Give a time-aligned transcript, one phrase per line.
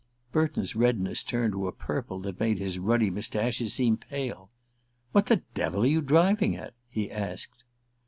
[0.31, 4.49] Burton's redness turned to a purple that made his ruddy moustache seem pale.
[5.11, 7.63] "What the devil are you driving at?" he asked.